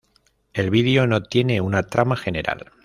El 0.53 0.71
video 0.71 1.05
no 1.05 1.21
tiene 1.21 1.61
una 1.61 1.83
trama 1.83 2.15
general. 2.17 2.71